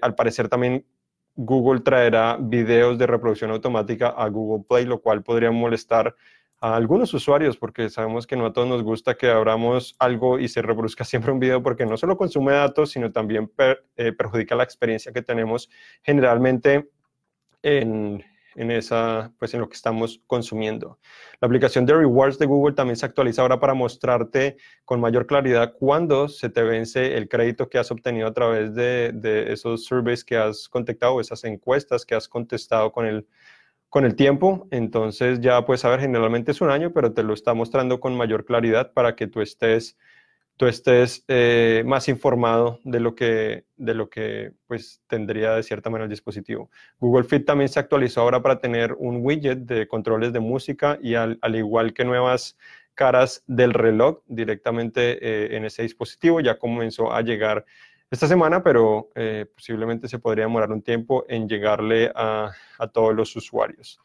al 0.01 0.13
parecer 0.13 0.50
también 0.50 0.86
Google 1.36 1.82
traerá 1.82 2.38
videos 2.40 2.98
de 2.98 3.08
reproducción 3.08 3.52
automática 3.52 4.10
a 4.10 4.28
Google 4.30 4.66
Play, 4.68 4.86
lo 4.86 5.02
cual 5.02 5.24
podría 5.24 5.52
molestar 5.52 6.16
a 6.60 6.75
algunos 6.75 7.13
usuarios, 7.13 7.58
porque 7.58 7.90
sabemos 7.90 8.25
que 8.25 8.36
no 8.36 8.46
a 8.46 8.54
todos 8.54 8.68
nos 8.68 8.84
gusta 8.84 9.16
que 9.16 9.30
abramos 9.30 9.96
algo 10.00 10.40
y 10.40 10.48
se 10.48 10.62
reproduzca 10.62 11.04
siempre 11.04 11.32
un 11.32 11.40
video, 11.40 11.62
porque 11.62 11.86
no 11.86 11.98
solo 11.98 12.18
consume 12.18 12.54
datos, 12.54 12.92
sino 12.92 13.12
también 13.12 13.52
eh, 13.98 14.12
perjudica 14.13 14.56
la 14.56 14.63
experiencia 14.63 15.12
que 15.12 15.22
tenemos 15.22 15.70
generalmente 16.04 16.90
en, 17.62 18.24
en, 18.55 18.72
esa, 18.72 19.33
pues 19.39 19.53
en 19.53 19.62
lo 19.62 19.69
que 19.69 19.75
estamos 19.75 20.22
consumiendo. 20.27 21.00
La 21.41 21.48
aplicación 21.48 21.86
de 21.86 21.93
Rewards 21.93 22.39
de 22.39 22.45
Google 22.45 22.75
también 22.75 22.95
se 22.98 23.05
actualiza 23.05 23.41
ahora 23.41 23.60
para 23.60 23.74
mostrarte 23.74 24.57
con 24.86 25.00
mayor 25.00 25.27
claridad 25.27 25.74
cuándo 25.77 26.27
se 26.27 26.50
te 26.50 26.63
vence 26.63 27.17
el 27.17 27.27
crédito 27.27 27.69
que 27.69 27.77
has 27.77 27.91
obtenido 27.91 28.27
a 28.27 28.33
través 28.33 28.74
de, 28.74 29.12
de 29.13 29.51
esos 29.53 29.86
surveys 29.86 30.24
que 30.24 30.38
has 30.38 30.69
contactado, 30.69 31.19
esas 31.19 31.43
encuestas 31.43 32.05
que 32.05 32.15
has 32.15 32.27
contestado 32.27 32.91
con 32.91 33.05
el 33.05 33.27
con 33.93 34.05
el 34.05 34.15
tiempo, 34.15 34.67
entonces 34.72 35.39
ya 35.39 35.63
puedes 35.65 35.81
saber, 35.81 36.00
generalmente 36.00 36.50
es 36.50 36.62
un 36.62 36.72
año, 36.72 36.91
pero 36.93 37.13
te 37.13 37.22
lo 37.22 37.36
está 37.36 37.53
mostrando 37.53 38.00
con 38.00 38.17
mayor 38.17 38.43
claridad 38.43 38.91
para 38.91 39.15
que 39.15 39.27
tú 39.27 39.39
estés, 39.39 40.00
tú 40.57 40.67
estés 40.67 41.24
eh, 41.27 41.83
más 41.86 42.07
informado 42.07 42.79
de 42.83 43.00
lo 43.00 43.15
que, 43.15 43.65
de 43.75 43.93
lo 43.93 44.10
que 44.10 44.53
pues, 44.67 45.01
tendría 45.07 45.55
de 45.55 45.63
cierta 45.63 45.89
manera 45.89 46.05
el 46.05 46.10
dispositivo. 46.10 46.69
Google 47.00 47.24
Fit 47.24 47.45
también 47.45 47.69
se 47.69 47.79
actualizó 47.79 48.22
ahora 48.22 48.41
para 48.41 48.60
tener 48.60 48.93
un 48.93 49.25
widget 49.25 49.60
de 49.60 49.88
controles 49.88 50.33
de 50.33 50.39
música 50.39 51.00
y 51.01 51.15
al, 51.15 51.39
igual 51.55 51.93
que 51.93 52.05
nuevas 52.05 52.57
caras 52.93 53.43
del 53.48 53.74
reloj 53.74 54.19
directamente 54.27 55.17
eh, 55.22 55.57
en 55.57 55.65
ese 55.65 55.81
dispositivo, 55.81 56.39
ya 56.39 56.60
comenzó 56.60 57.12
a 57.12 57.22
llegar 57.22 57.65
esta 58.13 58.27
semana, 58.27 58.62
pero 58.62 59.10
eh, 59.15 59.48
posiblemente 59.51 60.07
se 60.07 60.19
podría 60.19 60.45
demorar 60.45 60.72
un 60.72 60.83
tiempo 60.83 61.25
en 61.27 61.50
llegarle 61.50 62.12
a, 62.13 62.51
todos 62.93 63.15
los 63.15 63.36
usuarios. 63.36 64.00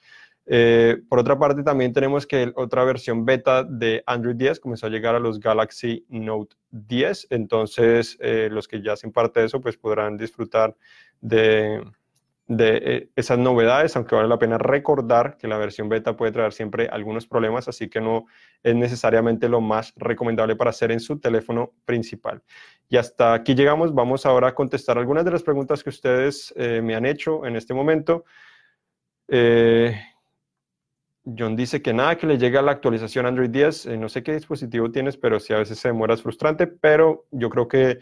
Eh, 0.51 1.03
por 1.09 1.19
otra 1.19 1.39
parte, 1.39 1.63
también 1.63 1.93
tenemos 1.93 2.27
que 2.27 2.53
otra 2.57 2.83
versión 2.85 3.27
beta 3.27 3.65
de 3.65 4.03
Android 4.07 4.35
10 4.37 4.61
comenzó 4.61 4.87
a 4.87 4.91
llegar 4.91 5.15
a 5.15 5.21
los 5.21 5.39
Galaxy 5.39 6.07
Note 6.09 6.57
10, 6.71 7.27
entonces 7.31 8.17
eh, 8.21 8.49
los 8.51 8.67
que 8.67 8.81
ya 8.83 8.95
hacen 8.95 9.13
parte 9.13 9.41
de 9.41 9.47
eso 9.47 9.61
pues 9.61 9.77
podrán 9.77 10.17
disfrutar 10.17 10.75
de, 11.21 11.83
de 12.49 12.77
eh, 12.83 13.09
esas 13.15 13.39
novedades, 13.39 13.95
aunque 13.95 14.15
vale 14.15 14.27
la 14.27 14.39
pena 14.39 14.57
recordar 14.57 15.37
que 15.37 15.47
la 15.47 15.59
versión 15.59 15.91
beta 15.91 16.17
puede 16.17 16.33
traer 16.33 16.55
siempre 16.55 16.89
algunos 16.89 17.27
problemas, 17.27 17.69
así 17.69 17.91
que 17.91 18.01
no 18.01 18.25
es 18.63 18.75
necesariamente 18.75 19.51
lo 19.51 19.61
más 19.61 19.93
recomendable 19.97 20.57
para 20.57 20.71
hacer 20.71 20.91
en 20.91 21.01
su 21.01 21.21
teléfono 21.21 21.75
principal. 21.85 22.43
Y 22.89 22.97
hasta 22.97 23.35
aquí 23.35 23.55
llegamos, 23.55 23.95
vamos 23.95 24.25
ahora 24.25 24.49
a 24.49 24.55
contestar 24.55 24.97
algunas 24.97 25.27
de 25.27 25.31
las 25.31 25.43
preguntas 25.43 25.85
que 25.85 25.91
ustedes 25.91 26.55
eh, 26.57 26.81
me 26.83 26.95
han 26.95 27.05
hecho 27.05 27.45
en 27.45 27.55
este 27.55 27.75
momento. 27.75 28.25
Eh, 29.29 29.95
John 31.37 31.57
dice 31.57 31.83
que 31.83 31.93
nada 31.93 32.17
que 32.17 32.27
le 32.27 32.39
llegue 32.39 32.59
a 32.59 32.63
la 32.63 32.73
actualización 32.73 33.27
Android 33.27 33.51
10, 33.51 33.99
no 33.99 34.09
sé 34.09 34.23
qué 34.23 34.33
dispositivo 34.33 34.91
tienes, 34.91 35.17
pero 35.17 35.41
si 35.41 35.53
a 35.53 35.59
veces 35.59 35.79
se 35.79 35.89
demora 35.89 36.15
es 36.15 36.23
frustrante, 36.23 36.67
pero 36.67 37.27
yo 37.31 37.51
creo 37.51 37.69
que 37.69 37.99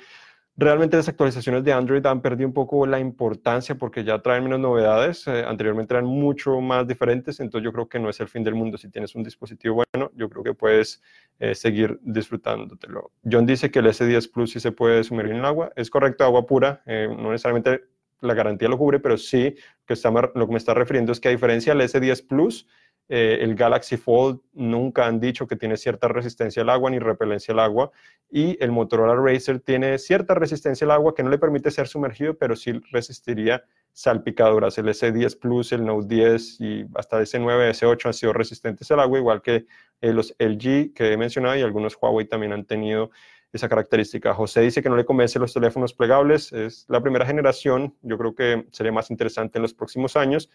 Realmente 0.58 0.96
las 0.96 1.06
actualizaciones 1.06 1.64
de 1.64 1.72
Android 1.74 2.04
han 2.06 2.22
perdido 2.22 2.48
un 2.48 2.54
poco 2.54 2.86
la 2.86 2.98
importancia 2.98 3.74
porque 3.74 4.04
ya 4.04 4.20
traen 4.22 4.44
menos 4.44 4.58
novedades. 4.58 5.26
Eh, 5.26 5.44
anteriormente 5.46 5.92
eran 5.92 6.06
mucho 6.06 6.62
más 6.62 6.88
diferentes, 6.88 7.40
entonces 7.40 7.62
yo 7.62 7.74
creo 7.74 7.90
que 7.90 7.98
no 7.98 8.08
es 8.08 8.18
el 8.20 8.28
fin 8.28 8.42
del 8.42 8.54
mundo. 8.54 8.78
Si 8.78 8.88
tienes 8.88 9.14
un 9.14 9.22
dispositivo 9.22 9.84
bueno, 9.92 10.10
yo 10.14 10.30
creo 10.30 10.42
que 10.42 10.54
puedes 10.54 11.02
eh, 11.40 11.54
seguir 11.54 11.98
disfrutándotelo. 12.02 13.10
John 13.30 13.44
dice 13.44 13.70
que 13.70 13.80
el 13.80 13.86
S10 13.86 14.32
Plus 14.32 14.52
sí 14.52 14.60
se 14.60 14.72
puede 14.72 15.04
sumergir 15.04 15.34
en 15.34 15.40
el 15.40 15.44
agua. 15.44 15.72
Es 15.76 15.90
correcto, 15.90 16.24
agua 16.24 16.46
pura. 16.46 16.82
Eh, 16.86 17.06
no 17.06 17.32
necesariamente 17.32 17.84
la 18.22 18.32
garantía 18.32 18.70
lo 18.70 18.78
cubre, 18.78 18.98
pero 18.98 19.18
sí 19.18 19.56
que 19.86 19.92
está, 19.92 20.10
lo 20.10 20.46
que 20.46 20.52
me 20.52 20.58
está 20.58 20.72
refiriendo 20.72 21.12
es 21.12 21.20
que 21.20 21.28
a 21.28 21.32
diferencia 21.32 21.74
del 21.74 21.86
S10 21.86 22.26
Plus, 22.26 22.66
eh, 23.08 23.38
el 23.40 23.54
Galaxy 23.54 23.96
Fold 23.96 24.40
nunca 24.52 25.06
han 25.06 25.20
dicho 25.20 25.46
que 25.46 25.56
tiene 25.56 25.76
cierta 25.76 26.08
resistencia 26.08 26.62
al 26.62 26.70
agua 26.70 26.90
ni 26.90 26.98
repelencia 26.98 27.52
al 27.52 27.60
agua. 27.60 27.90
Y 28.28 28.62
el 28.62 28.72
Motorola 28.72 29.14
Racer 29.14 29.60
tiene 29.60 29.98
cierta 29.98 30.34
resistencia 30.34 30.84
al 30.84 30.90
agua 30.90 31.14
que 31.14 31.22
no 31.22 31.30
le 31.30 31.38
permite 31.38 31.70
ser 31.70 31.86
sumergido, 31.86 32.36
pero 32.36 32.56
sí 32.56 32.72
resistiría 32.90 33.64
salpicaduras. 33.92 34.76
El 34.78 34.88
S10 34.88 35.38
Plus, 35.38 35.72
el 35.72 35.84
Note 35.84 36.06
10 36.08 36.60
y 36.60 36.86
hasta 36.96 37.20
S9, 37.20 37.70
S8 37.70 38.06
han 38.06 38.14
sido 38.14 38.32
resistentes 38.32 38.90
al 38.90 39.00
agua, 39.00 39.18
igual 39.18 39.40
que 39.40 39.66
eh, 40.00 40.12
los 40.12 40.34
LG 40.38 40.92
que 40.92 41.12
he 41.12 41.16
mencionado 41.16 41.56
y 41.56 41.62
algunos 41.62 41.96
Huawei 42.00 42.26
también 42.26 42.52
han 42.52 42.66
tenido 42.66 43.10
esa 43.52 43.68
característica. 43.68 44.34
José 44.34 44.60
dice 44.60 44.82
que 44.82 44.88
no 44.88 44.96
le 44.96 45.04
convence 45.04 45.38
los 45.38 45.54
teléfonos 45.54 45.94
plegables, 45.94 46.52
es 46.52 46.84
la 46.88 47.00
primera 47.00 47.24
generación, 47.24 47.94
yo 48.02 48.18
creo 48.18 48.34
que 48.34 48.66
sería 48.72 48.92
más 48.92 49.10
interesante 49.10 49.58
en 49.58 49.62
los 49.62 49.72
próximos 49.72 50.16
años. 50.16 50.50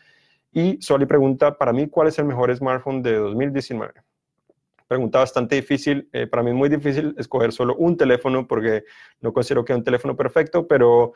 Y 0.51 0.81
Soli 0.81 1.05
pregunta, 1.05 1.58
para 1.58 1.72
mí, 1.72 1.88
¿cuál 1.88 2.08
es 2.10 2.20
el 2.20 2.25
mejor 2.25 2.55
smartphone 2.55 3.01
de 3.01 3.15
2019? 3.15 3.93
Pregunta 4.88 5.20
bastante 5.20 5.55
difícil. 5.55 6.10
Eh, 6.12 6.27
para 6.27 6.43
mí 6.43 6.50
es 6.50 6.55
muy 6.55 6.67
difícil 6.67 7.15
escoger 7.17 7.53
solo 7.53 7.75
un 7.77 7.96
teléfono 7.96 8.46
porque 8.46 8.84
no 9.22 9.31
considero 9.31 9.63
que 9.63 9.72
sea 9.72 9.77
un 9.77 9.86
teléfono 9.86 10.17
perfecto, 10.17 10.67
pero 10.67 11.13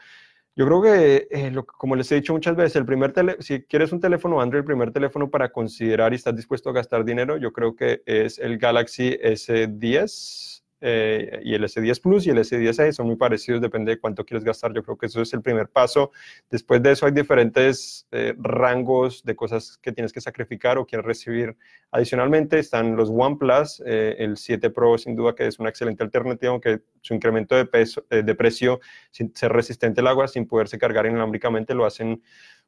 yo 0.56 0.66
creo 0.66 0.82
que, 0.82 1.28
eh, 1.30 1.54
como 1.78 1.98
les 1.98 2.10
he 2.14 2.16
dicho 2.16 2.32
muchas 2.32 2.56
veces, 2.56 2.78
el 2.78 2.86
primer 2.86 3.14
si 3.40 3.64
quieres 3.64 3.92
un 3.92 4.00
teléfono 4.00 4.40
Android, 4.40 4.62
el 4.62 4.66
primer 4.66 4.92
teléfono 4.92 5.30
para 5.30 5.52
considerar 5.52 6.14
y 6.14 6.16
estás 6.16 6.34
dispuesto 6.34 6.70
a 6.70 6.74
gastar 6.74 7.04
dinero, 7.04 7.36
yo 7.36 7.52
creo 7.52 7.76
que 7.76 8.02
es 8.06 8.40
el 8.40 8.58
Galaxy 8.58 9.18
S10 9.22 10.55
eh, 10.88 11.40
y 11.44 11.56
el 11.56 11.64
S10 11.64 12.00
Plus 12.00 12.28
y 12.28 12.30
el 12.30 12.38
S10e 12.38 12.92
son 12.92 13.08
muy 13.08 13.16
parecidos, 13.16 13.60
depende 13.60 13.94
de 13.94 14.00
cuánto 14.00 14.24
quieres 14.24 14.44
gastar. 14.44 14.72
Yo 14.72 14.84
creo 14.84 14.96
que 14.96 15.08
eso 15.08 15.20
es 15.20 15.34
el 15.34 15.42
primer 15.42 15.68
paso. 15.68 16.12
Después 16.52 16.84
de 16.84 16.92
eso 16.92 17.08
hay 17.08 17.12
diferentes 17.12 18.08
eh, 18.12 18.36
rangos 18.38 19.24
de 19.24 19.36
cosas 19.36 19.80
que 19.82 19.92
tienes 19.92 20.14
que 20.14 20.22
sacrificar 20.22 20.78
o 20.78 20.86
quieres 20.86 21.08
recibir 21.08 21.58
adicionalmente. 21.90 22.60
Están 22.60 22.96
los 22.96 23.10
OnePlus, 23.10 23.82
eh, 23.84 24.16
el 24.20 24.38
7 24.38 24.70
Pro 24.70 24.96
sin 25.00 25.16
duda 25.16 25.34
que 25.34 25.48
es 25.48 25.58
una 25.58 25.70
excelente 25.70 26.04
alternativa, 26.04 26.52
aunque 26.52 26.82
su 27.02 27.16
incremento 27.16 27.56
de, 27.56 27.66
peso, 27.66 28.06
de 28.08 28.36
precio 28.36 28.80
sin 29.10 29.36
ser 29.36 29.54
resistente 29.54 30.02
al 30.02 30.08
agua, 30.08 30.28
sin 30.28 30.46
poderse 30.46 30.78
cargar 30.78 31.08
inalámbricamente, 31.08 31.74
lo 31.74 31.86
hacen 31.86 32.22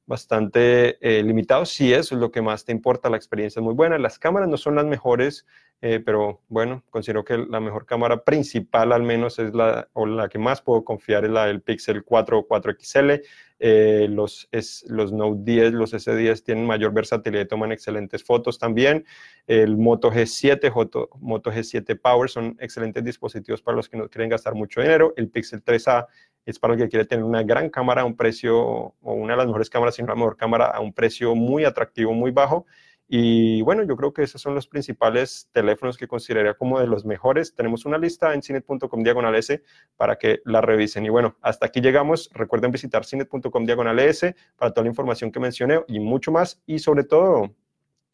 bastante 0.08 0.98
eh, 1.02 1.22
limitado. 1.22 1.66
Si 1.66 1.94
es 1.94 2.12
lo 2.12 2.32
que 2.32 2.42
más 2.42 2.66
te 2.66 2.72
importa, 2.72 3.10
la 3.10 3.18
experiencia 3.18 3.60
es 3.60 3.64
muy 3.64 3.76
buena. 3.76 4.00
Las 4.00 4.18
cámaras 4.18 4.50
no 4.50 4.58
son 4.58 4.76
las 4.76 4.86
mejores, 4.86 5.46
eh, 5.82 6.02
pero 6.04 6.42
bueno, 6.48 6.84
considero 6.90 7.24
que 7.26 7.38
la 7.38 7.60
mejor 7.60 7.86
cámara 7.86 8.24
principal 8.24 8.94
al 8.94 9.04
menos 9.04 9.38
es 9.38 9.54
la, 9.54 9.90
o 9.94 10.06
la 10.06 10.30
que 10.30 10.40
más 10.40 10.62
puedo 10.62 10.84
confiar 10.84 11.26
es 11.26 11.32
la 11.32 11.46
del 11.46 11.62
Pixel 11.62 12.04
4 12.04 12.40
o 12.40 12.48
4XL. 12.48 13.22
Eh, 13.60 14.08
los, 14.10 14.48
es, 14.52 14.86
los 14.88 15.12
Note 15.12 15.42
10, 15.44 15.74
los 15.74 15.94
S10 15.94 16.44
tienen 16.44 16.66
mayor 16.66 16.94
versatilidad 16.94 17.44
y 17.44 17.48
toman 17.48 17.74
excelentes 17.74 18.24
fotos 18.24 18.58
también. 18.58 19.06
El 19.46 19.78
Moto 19.78 20.10
G7, 20.10 20.72
Moto 21.20 21.52
G7 21.52 22.00
Power 22.00 22.30
son 22.30 22.56
excelentes 22.60 23.04
dispositivos 23.04 23.62
para 23.62 23.76
los 23.76 23.90
que 23.90 23.98
no 23.98 24.08
quieren 24.08 24.30
gastar 24.30 24.56
mucho 24.56 24.80
dinero. 24.80 25.14
El 25.18 25.30
Pixel 25.30 25.64
3A 25.64 26.08
es 26.52 26.60
para 26.60 26.74
el 26.74 26.80
que 26.80 26.90
quiere 26.90 27.06
tener 27.06 27.26
una 27.26 27.44
gran 27.44 27.70
cámara 27.70 28.02
a 28.02 28.06
un 28.06 28.16
precio, 28.16 28.58
o 28.58 28.96
una 29.02 29.34
de 29.34 29.38
las 29.38 29.48
mejores 29.48 29.70
cámaras, 29.70 29.96
sino 29.96 30.08
la 30.08 30.16
mejor 30.16 30.38
cámara 30.38 30.68
a 30.68 30.80
un 30.80 30.94
precio 30.94 31.36
muy 31.36 31.66
atractivo, 31.66 32.14
muy 32.14 32.32
bajo. 32.32 32.66
Y 33.10 33.62
bueno, 33.62 33.84
yo 33.84 33.96
creo 33.96 34.14
que 34.14 34.24
esos 34.24 34.42
son 34.42 34.54
los 34.54 34.68
principales 34.68 35.50
teléfonos 35.54 35.98
que 35.98 36.08
consideraría 36.08 36.56
como 36.56 36.80
de 36.80 36.88
los 36.88 37.06
mejores. 37.06 37.56
Tenemos 37.56 37.86
una 37.86 37.98
lista 37.98 38.34
en 38.34 38.42
cinet.com 38.42 39.04
diagonal 39.04 39.36
S 39.36 39.64
para 39.96 40.18
que 40.18 40.42
la 40.44 40.62
revisen. 40.62 41.06
Y 41.06 41.10
bueno, 41.10 41.38
hasta 41.42 41.68
aquí 41.68 41.80
llegamos. 41.80 42.30
Recuerden 42.34 42.72
visitar 42.72 43.06
cinet.com 43.06 43.66
diagonal 43.66 44.00
S 44.00 44.36
para 44.58 44.72
toda 44.72 44.84
la 44.84 44.90
información 44.90 45.32
que 45.32 45.40
mencioné 45.40 45.82
y 45.88 46.00
mucho 46.00 46.32
más. 46.32 46.62
Y 46.66 46.80
sobre 46.80 47.06
todo, 47.06 47.56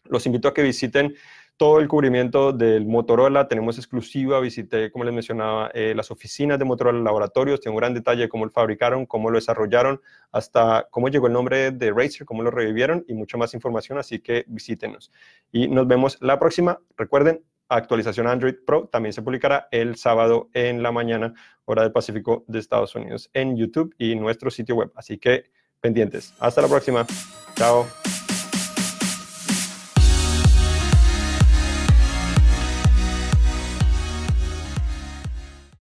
los 0.06 0.26
invito 0.28 0.48
a 0.48 0.54
que 0.54 0.62
visiten 0.62 1.16
todo 1.58 1.80
el 1.80 1.88
cubrimiento 1.88 2.52
del 2.52 2.86
Motorola. 2.86 3.48
Tenemos 3.48 3.78
exclusiva, 3.78 4.40
visité, 4.40 4.92
como 4.92 5.04
les 5.04 5.14
mencionaba, 5.14 5.70
eh, 5.74 5.94
las 5.96 6.12
oficinas 6.12 6.60
de 6.60 6.66
Motorola 6.66 7.00
Laboratorios. 7.00 7.62
Tengo 7.62 7.76
un 7.76 7.80
gran 7.80 7.94
detalle 7.94 8.24
de 8.24 8.30
cómo 8.30 8.46
lo 8.46 8.52
fabricaron, 8.52 9.06
cómo 9.06 9.30
lo 9.30 9.38
desarrollaron, 9.38 10.02
hasta 10.32 10.88
cómo 10.92 11.10
llegó 11.10 11.28
el 11.28 11.34
nombre 11.34 11.72
de 11.72 11.92
Razer, 11.92 12.26
cómo 12.26 12.44
lo 12.44 12.52
revivieron 12.52 13.06
y 13.08 13.14
mucha 13.14 13.38
más 13.38 13.54
información. 13.54 13.98
Así 13.98 14.20
que 14.20 14.46
visítenos. 14.48 15.12
Y 15.52 15.68
nos 15.68 15.88
vemos 15.88 16.18
la 16.22 16.40
próxima. 16.40 16.80
Recuerden, 16.98 17.44
actualización 17.70 18.28
Android 18.28 18.56
Pro 18.66 18.88
también 18.92 19.14
se 19.14 19.22
publicará 19.22 19.68
el 19.72 19.96
sábado 19.96 20.50
en 20.54 20.84
la 20.84 20.92
mañana, 20.92 21.34
hora 21.66 21.84
del 21.84 21.92
Pacífico 21.92 22.44
de 22.48 22.60
Estados 22.60 22.96
Unidos, 22.96 23.30
en 23.34 23.56
YouTube 23.58 23.94
y 23.98 24.16
nuestro 24.16 24.52
sitio 24.52 24.76
web. 24.76 24.92
Así 24.96 25.18
que 25.18 25.46
pendientes. 25.80 26.34
Hasta 26.40 26.62
la 26.62 26.68
próxima. 26.68 27.06
Chao. 27.56 27.86